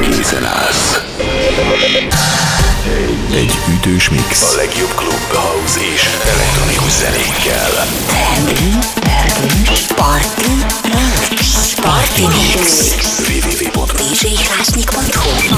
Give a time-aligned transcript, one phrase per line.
[0.00, 1.00] készen állsz.
[3.34, 4.42] Egy ütős mix.
[4.42, 7.70] A legjobb klub, house és elektronikus zenékkel.
[9.94, 10.50] Party
[11.30, 11.74] Mix.
[11.80, 12.94] Party Mix.
[13.28, 15.54] www.djhlásnyik.hu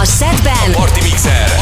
[0.00, 1.58] A szedben Party Mixer!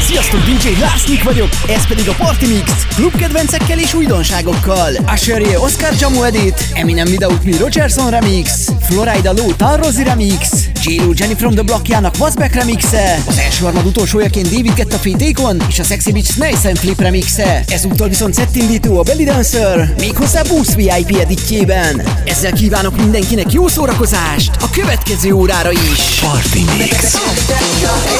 [0.00, 4.92] Sziasztok, DJ Lásznyik vagyok, ez pedig a Party Mix, klubkedvencekkel és újdonságokkal.
[5.12, 11.34] Usherje Oscar Jamu Edit, Eminem Without Me Rogerson Remix, Florida Low Tarrozi Remix, j Jenny
[11.34, 15.82] from the Blockjának Was Back Remixe, az első harmad utolsójaként David Guetta Fétékon és a
[15.82, 17.64] Sexy Beach Nice and Flip Remixe.
[17.68, 22.02] Ezúttal viszont szettindító a Belly Dancer, méghozzá Boost VIP editjében.
[22.24, 26.20] Ezzel kívánok mindenkinek jó szórakozást a következő órára is.
[26.20, 27.14] Party Mix.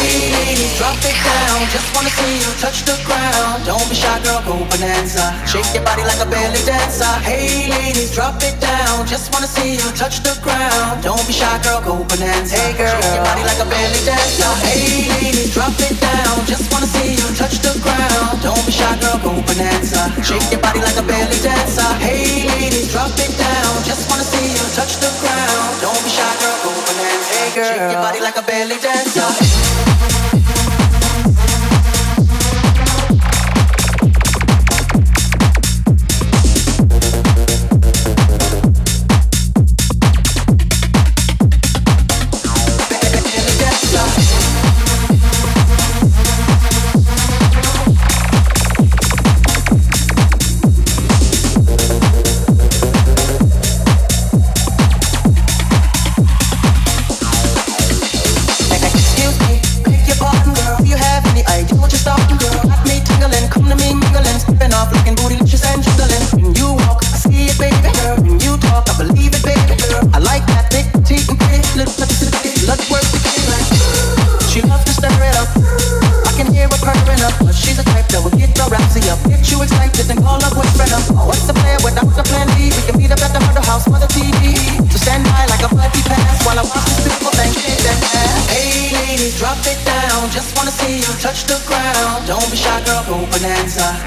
[0.00, 1.60] Hey ladies, drop it down.
[1.72, 3.64] Just wanna see you touch the ground.
[3.66, 5.24] Don't be shy, girl, go bonanza.
[5.46, 7.14] Shake your body like a belly dancer.
[7.28, 9.06] Hey ladies, drop it down.
[9.06, 11.02] Just wanna see you touch the ground.
[11.02, 12.49] Don't be shy, girl, go bonanza.
[12.50, 14.50] Hey girl, shake your body like a belly dancer.
[14.66, 16.34] Hey ladies, drop it down.
[16.50, 18.42] Just wanna see you touch the ground.
[18.42, 20.10] Don't be shy, girl, go bonanza.
[20.18, 21.86] Shake your body like a belly dancer.
[22.02, 23.72] Hey ladies, drop it down.
[23.86, 25.78] Just wanna see you touch the ground.
[25.78, 27.30] Don't be shy, girl, go bonanza.
[27.38, 29.99] Hey girl, shake your body like a belly dancer.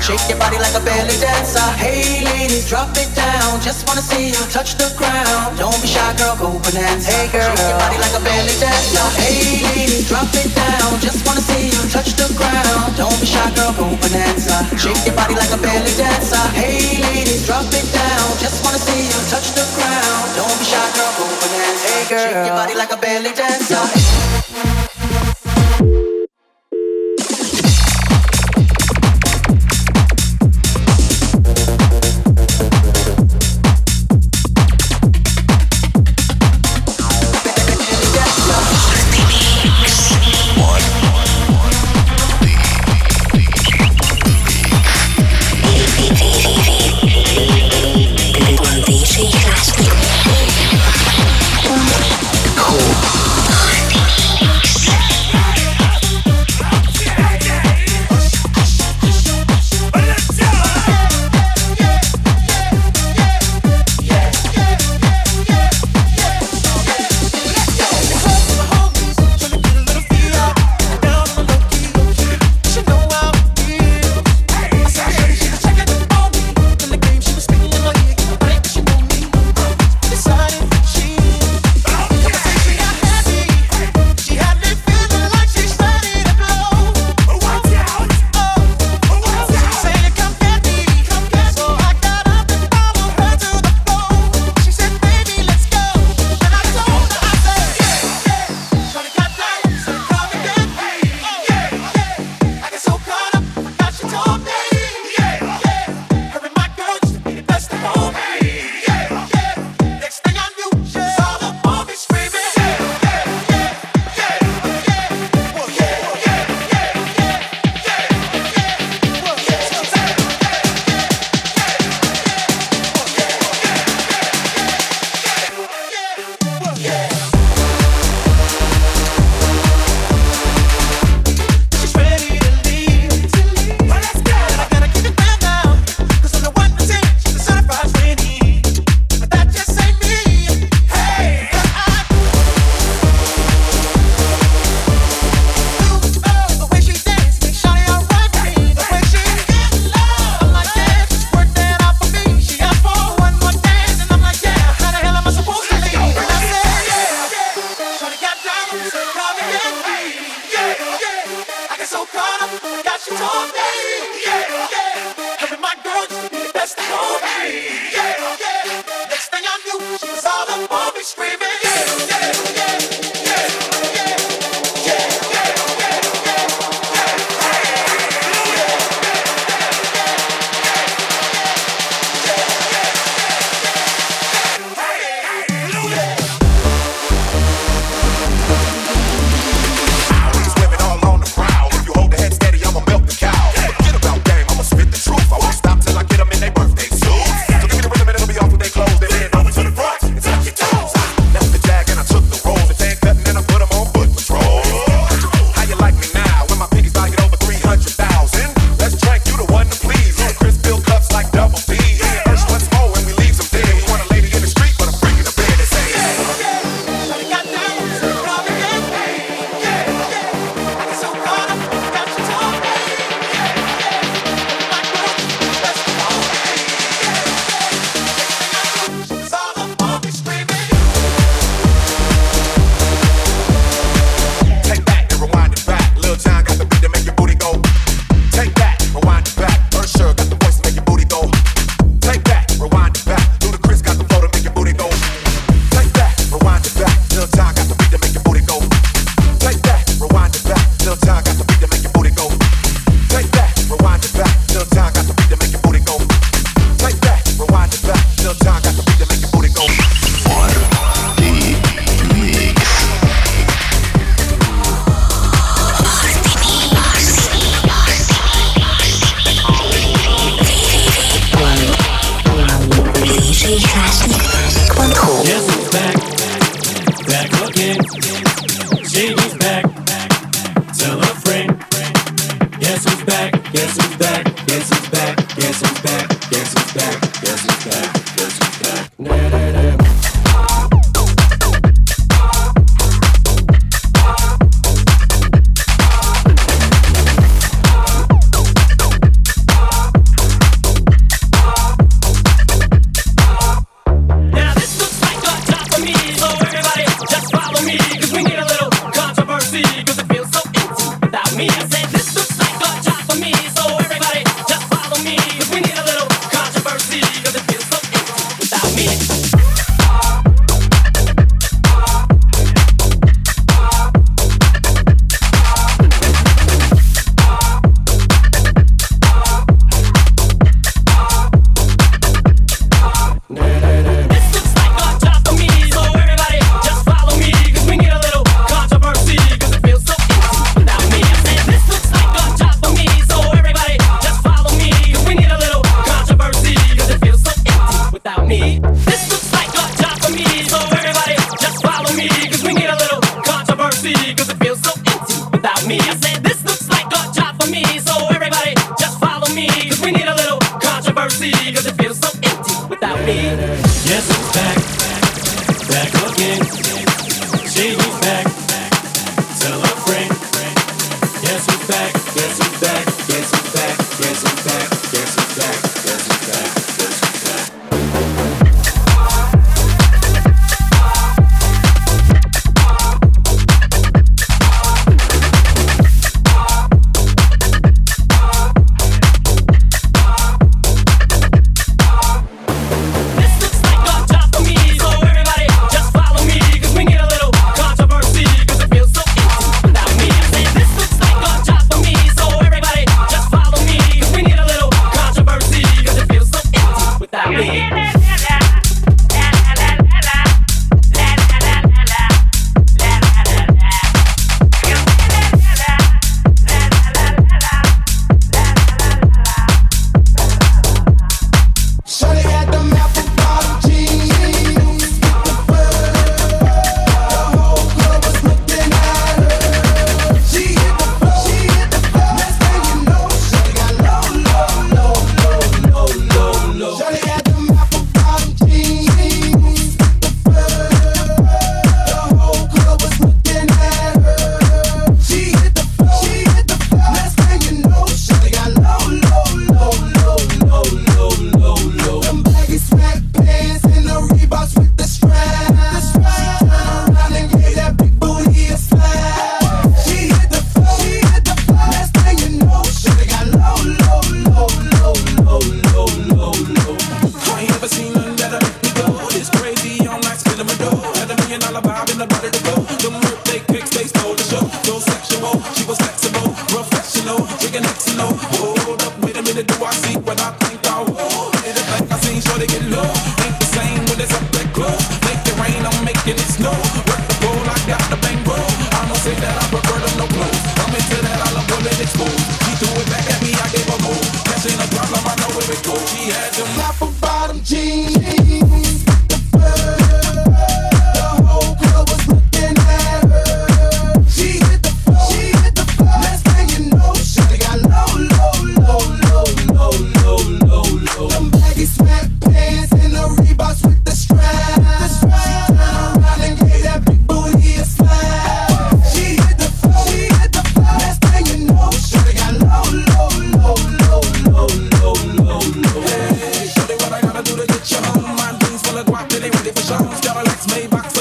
[0.03, 1.63] Shake your body like a belly dancer.
[1.79, 3.63] Hey ladies, drop it down.
[3.63, 5.55] Just wanna see you touch the ground.
[5.55, 7.07] Don't be shy, girl, go bonanza.
[7.07, 9.07] Hey girl, shake your body like a belly dancer.
[9.15, 10.99] Hey ladies, drop it down.
[10.99, 12.99] Just wanna see you touch the ground.
[12.99, 14.67] Don't be shy, girl, go bonanza.
[14.75, 16.43] Shake your body like a belly dancer.
[16.51, 18.27] Hey ladies, drop it down.
[18.43, 20.27] Just wanna see you touch the ground.
[20.35, 21.87] Don't be shy, girl, go bonanza.
[21.87, 23.79] Hey girl, shake your body like a belly dancer.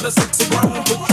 [0.02, 1.12] the sexy groove.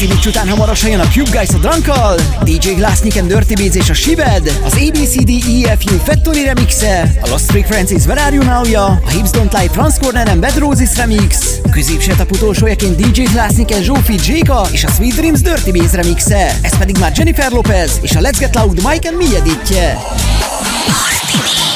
[0.00, 3.90] Simic után hamarosan jön a Cube Guys a Drunkkal, DJ Glassnik and Dirty Beats és
[3.90, 5.30] a Shibed, az ABCD
[5.64, 9.98] EFU Factory remixe, a Lost Frequencies Where Are You Now-ja, a Hips Don't Lie Franz
[9.98, 11.36] Corner and Bad Roses remix,
[11.70, 16.78] középsetap utolsójaként DJ Glassnik and Zsófi Jéka és a Sweet Dreams Dirty Bass remixe, ez
[16.78, 19.98] pedig már Jennifer Lopez és a Let's Get Loud Mike and Mi editje.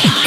[0.04, 0.23] Getting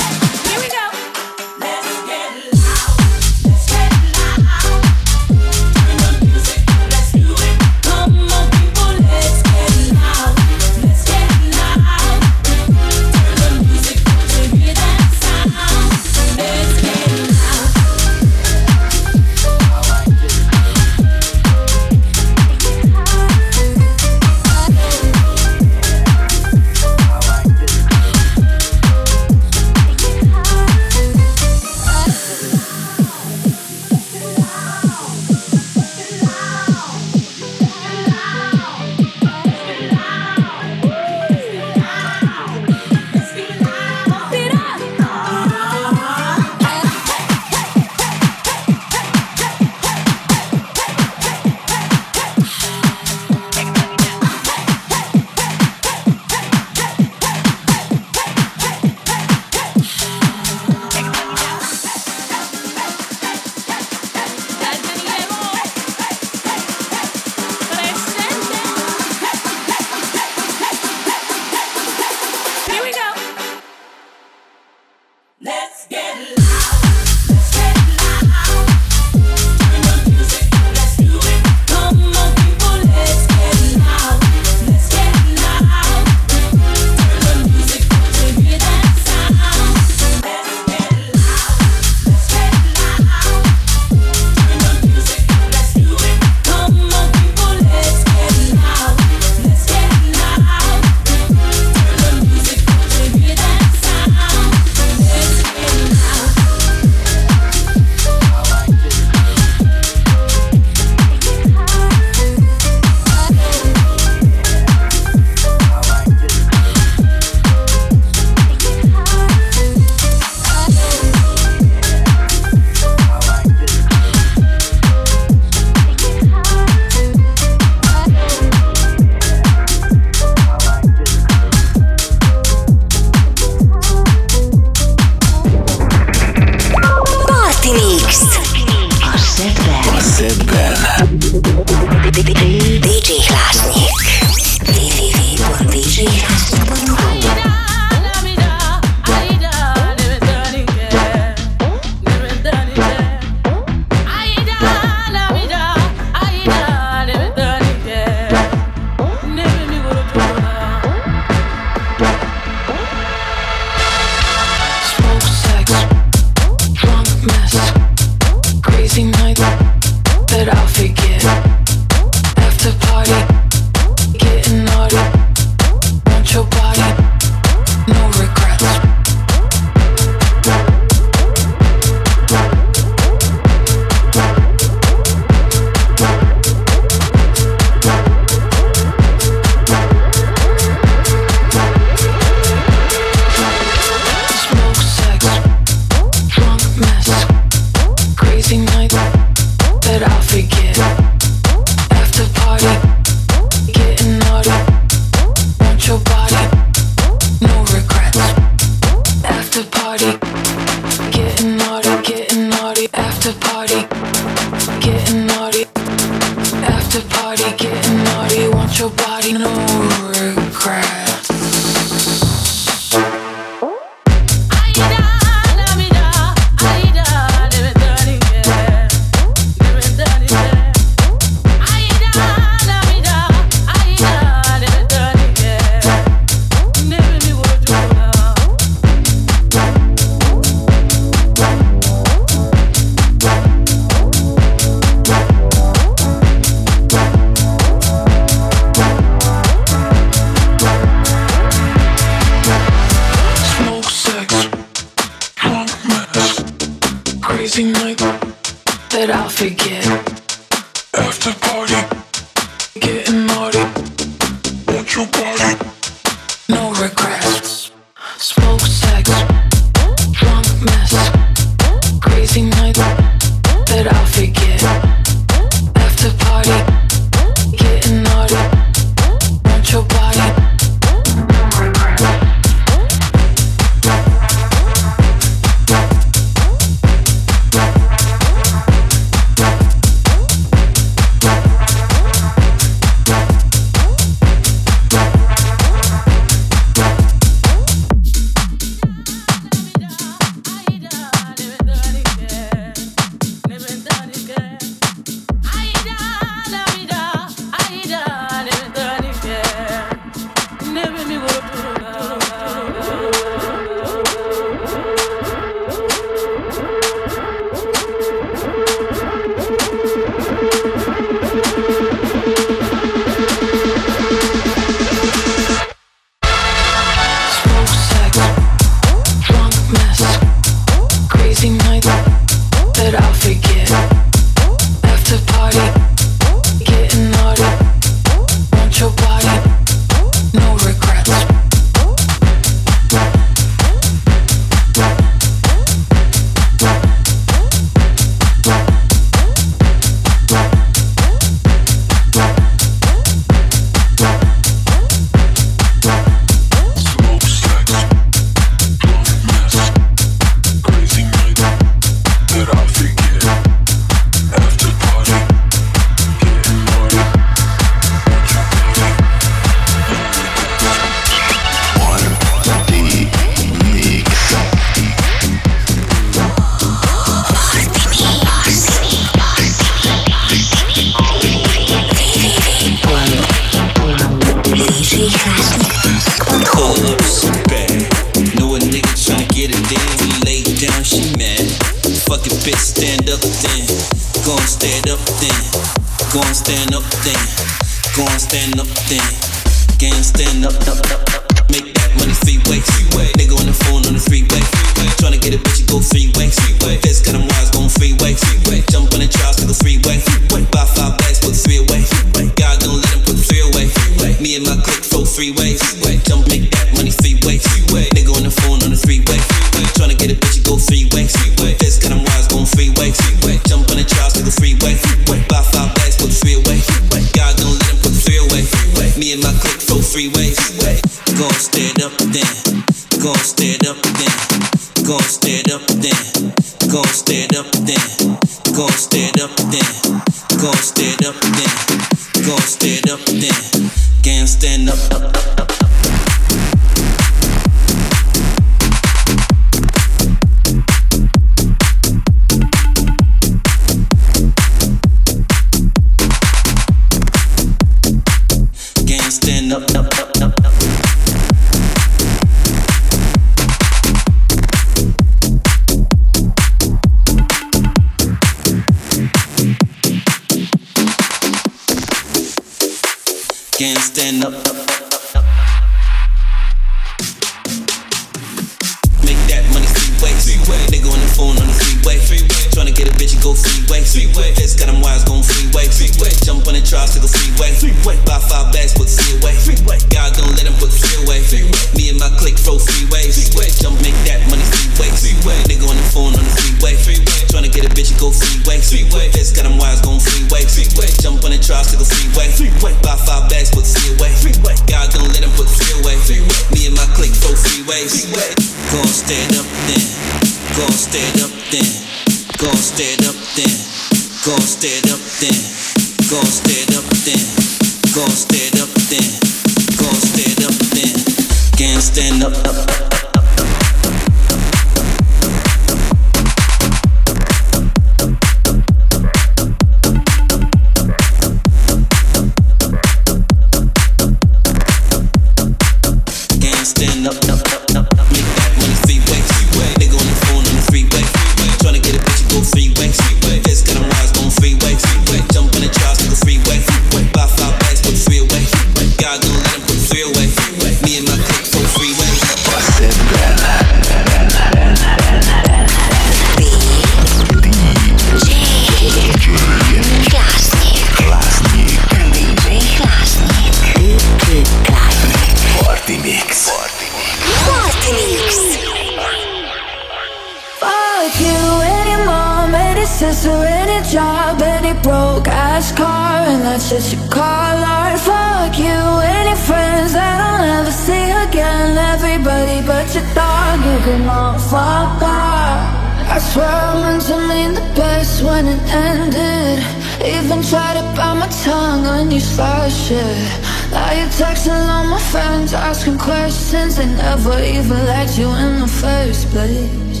[596.48, 600.00] questions they never even liked you in the first place.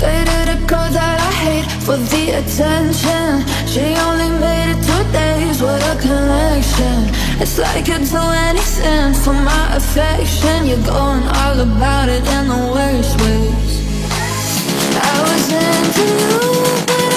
[0.00, 3.44] Dated a girl that I hate for the attention.
[3.68, 6.98] She only made it two days, what a connection.
[7.42, 10.66] It's like you'd do anything for my affection.
[10.66, 13.72] You're going all about it in the worst ways.
[14.96, 17.09] I was into you.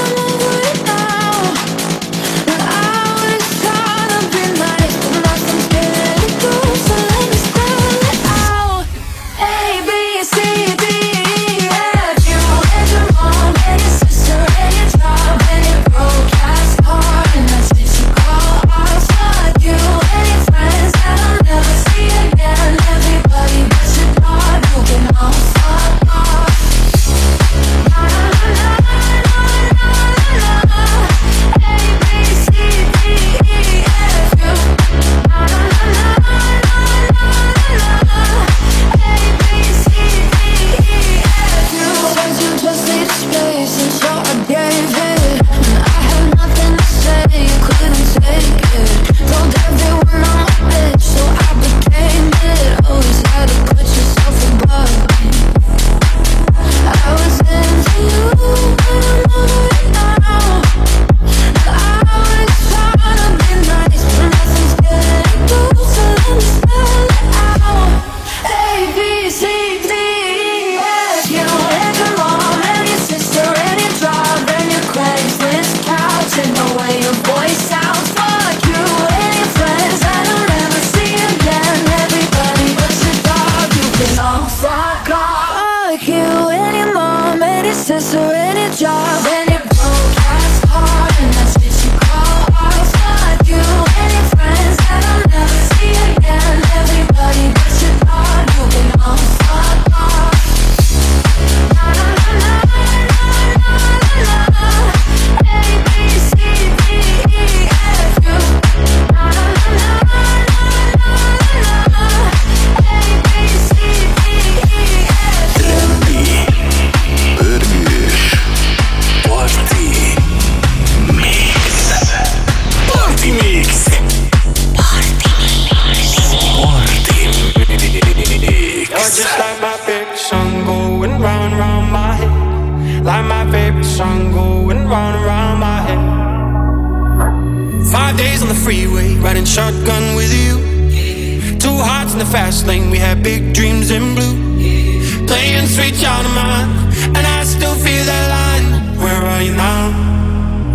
[138.13, 141.57] Five days on the freeway, riding shotgun with you.
[141.57, 145.25] Two hearts in the fast lane, we had big dreams in blue.
[145.25, 146.69] Playing sweet child of mine,
[147.17, 148.97] and I still feel that line.
[148.99, 149.89] Where are you now?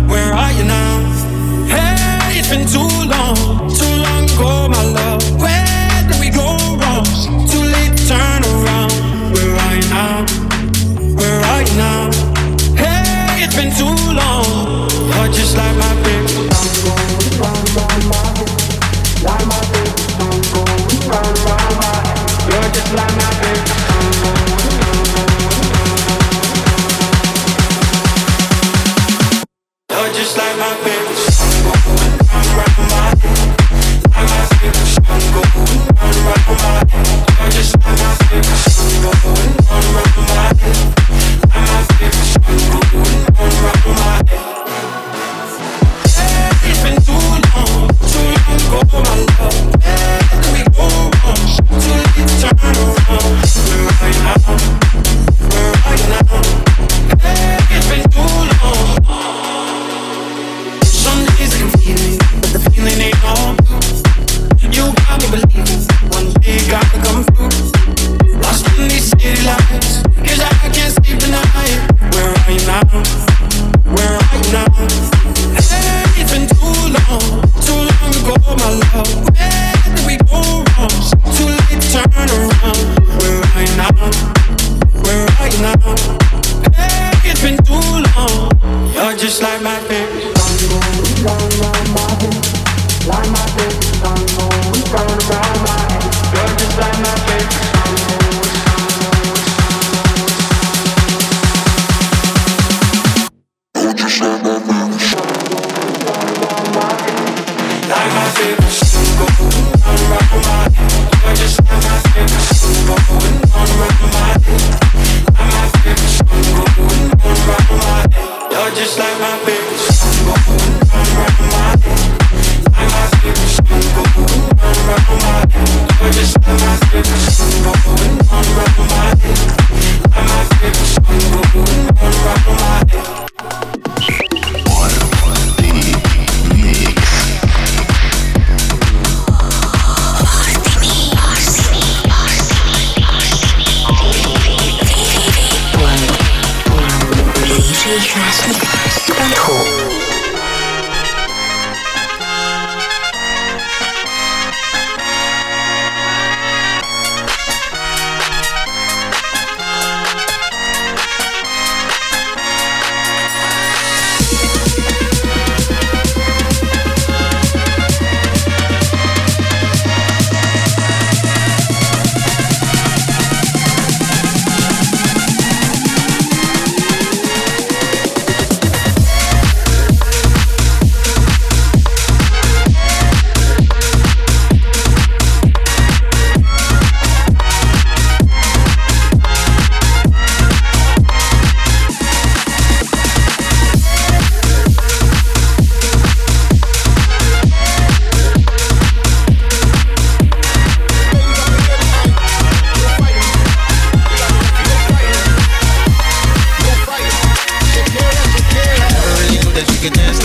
[0.09, 0.99] Where are you now?
[1.71, 5.28] Hey, it's been too long, too long ago, my love.
[22.95, 23.28] la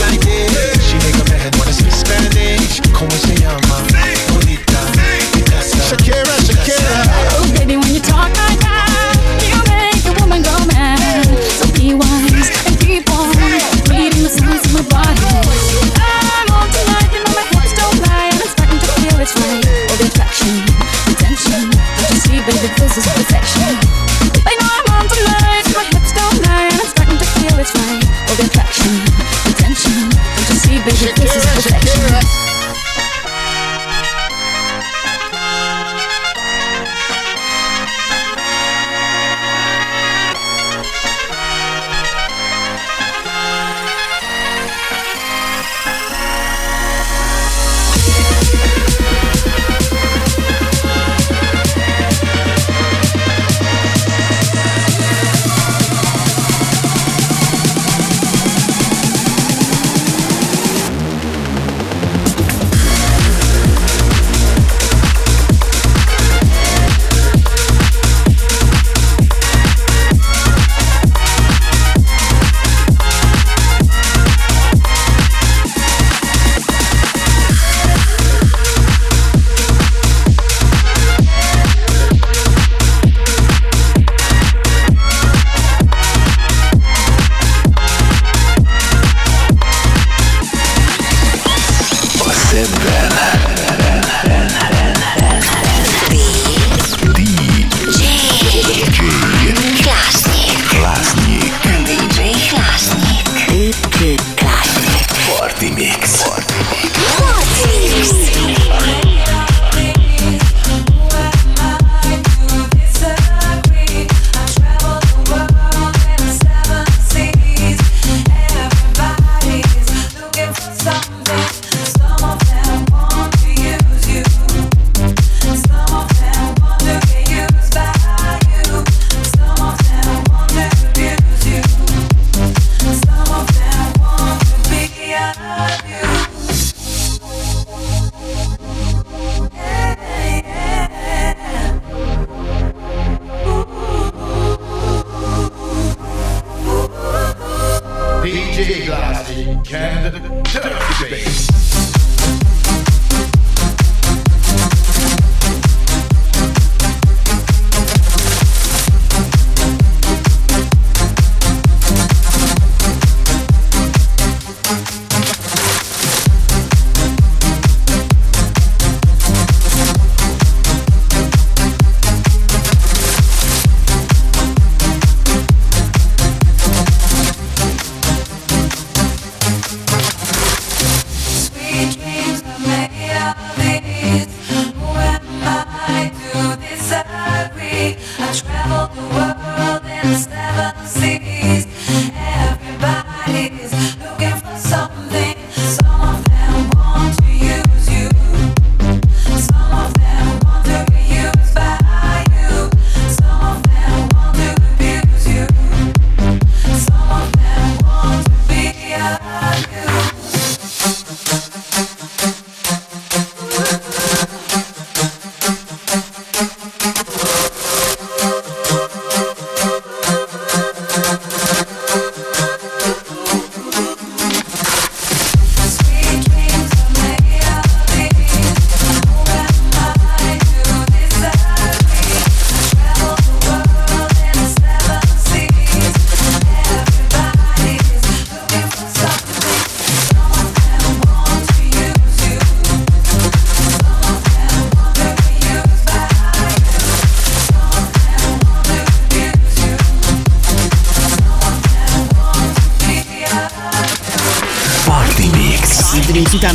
[0.01, 0.23] like.
[0.81, 2.81] She make a man wanna speak Spanish.
[2.93, 3.94] ¿Cómo se llama?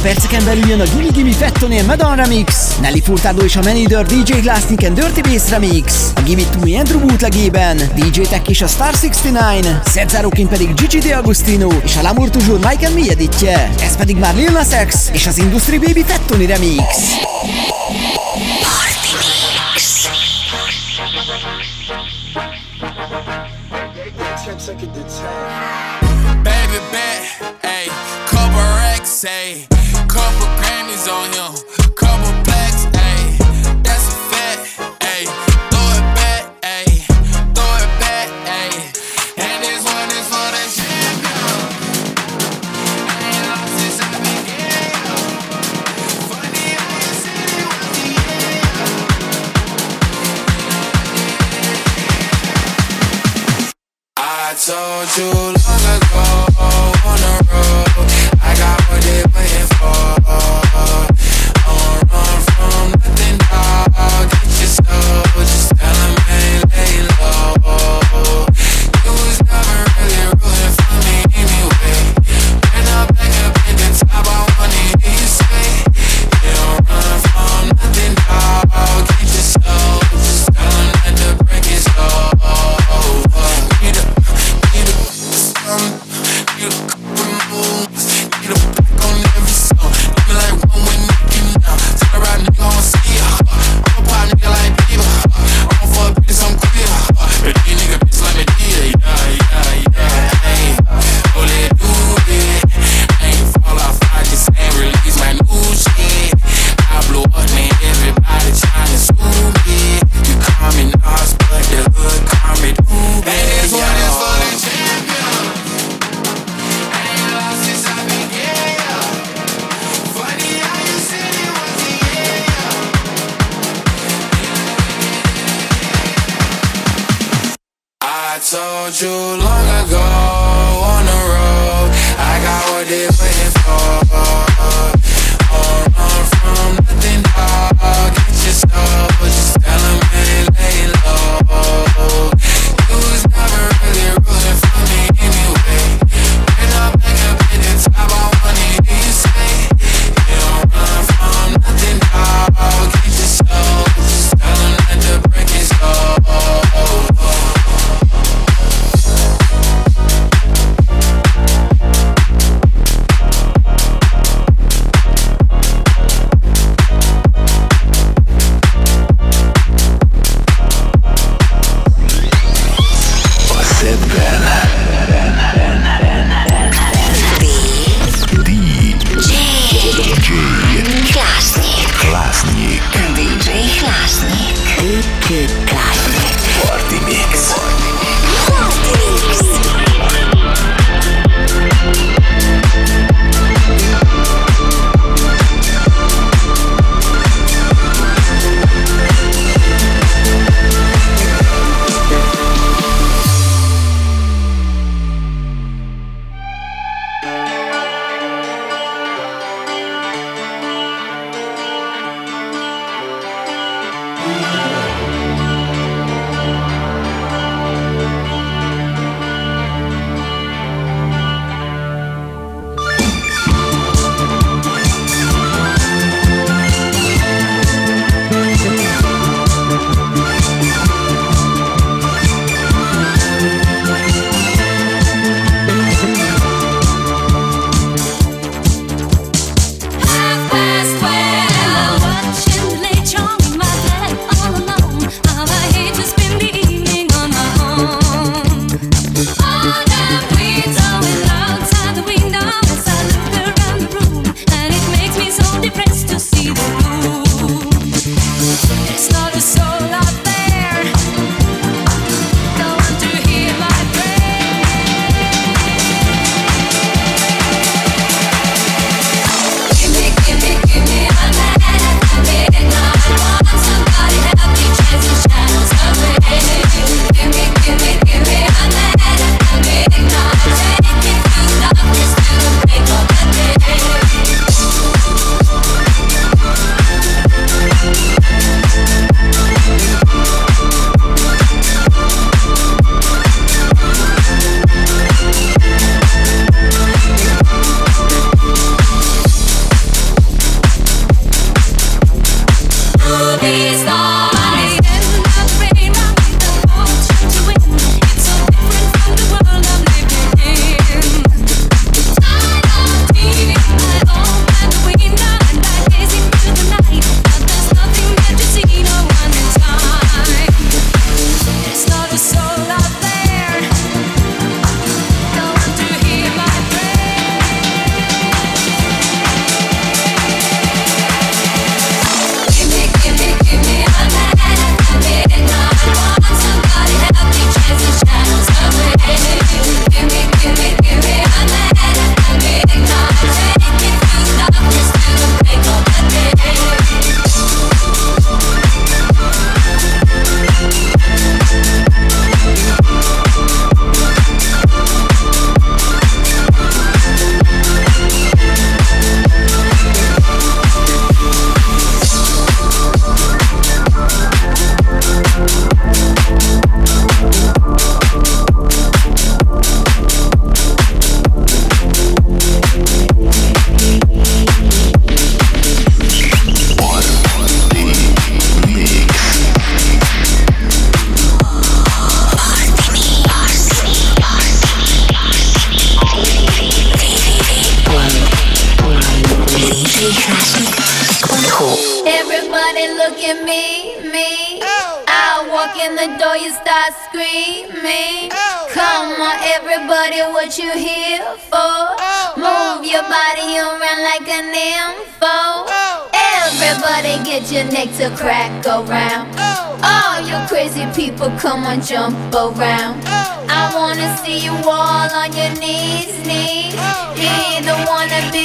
[0.01, 4.05] Néhány perceken belül jön a Gimme Gimme Fettonél Medan Remix, Nelly Furtado és a Manager
[4.05, 8.67] DJ Glassniken Dirty Bass Remix, a Gimme To Me Andrew bootlegében, DJ Tech és a
[8.67, 13.69] Star 69, Szedzárókin pedig Gigi De Agostino és a Lamour Toujours Mike and Me editje.
[13.81, 16.85] Ez pedig már Lil Nas X és az Industry Baby Fettoni Remix.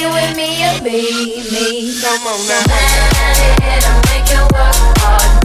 [0.05, 1.01] you and me and me,
[1.51, 2.01] me.
[2.01, 2.61] Come on now.
[2.67, 5.44] Let it, I'll make you work hard.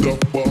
[0.00, 0.49] the fuck?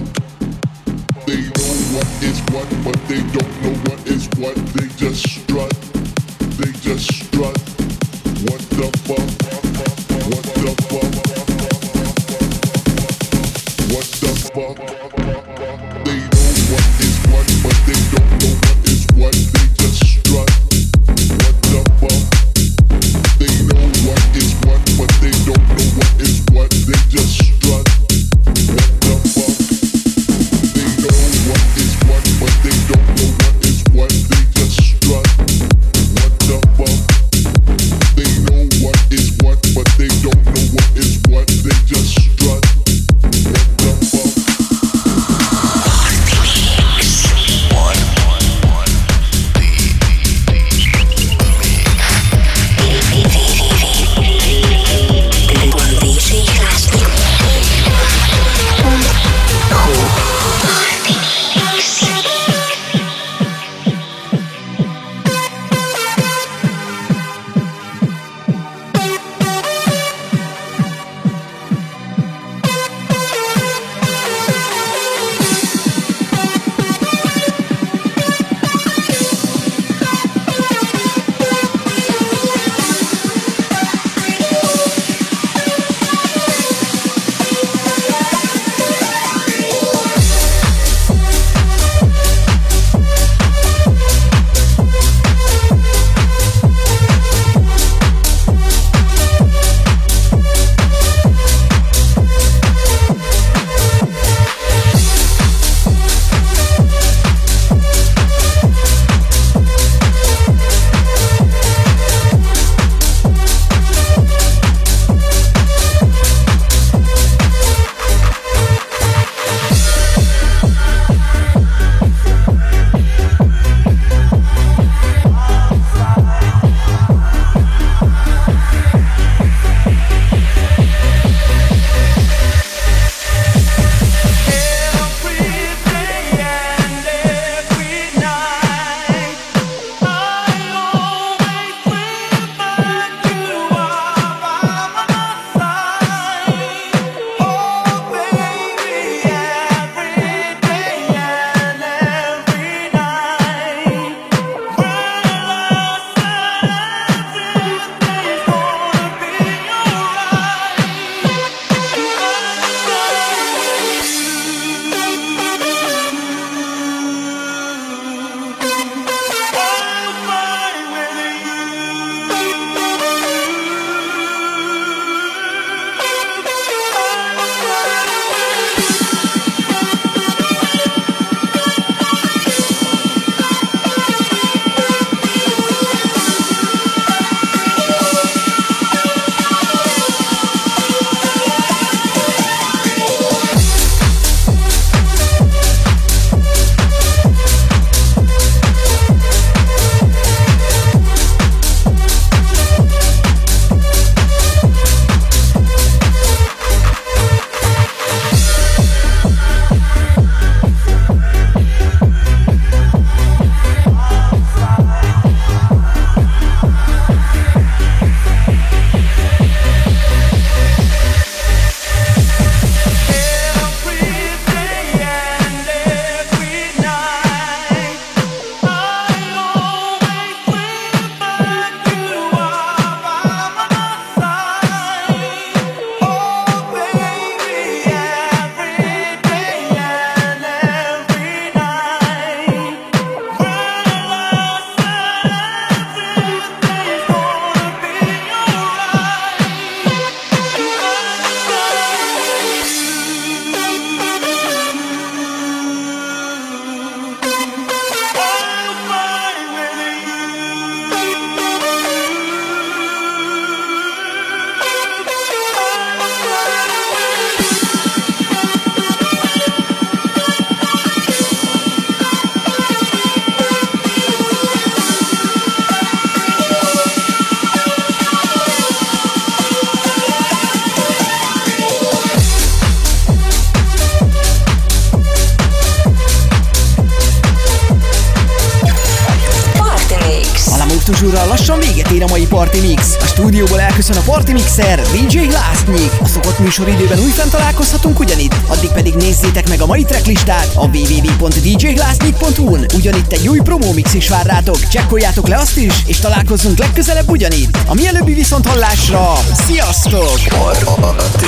[294.20, 295.92] Party Mixer, DJ Lásznyik.
[296.02, 302.66] A szokott műsoridőben újfent találkozhatunk ugyanitt, addig pedig nézzétek meg a mai tracklistát a www.djglásznyik.hu-n.
[302.76, 307.10] Ugyanitt egy új promó mix is vár rátok, csekkoljátok le azt is, és találkozzunk legközelebb
[307.10, 307.58] ugyanitt.
[307.68, 309.14] A mielőbbi viszont hallásra,
[309.46, 310.20] sziasztok!
[310.30, 311.26] Party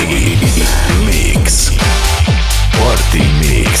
[1.04, 1.72] Mix.
[2.78, 3.80] Party Mix.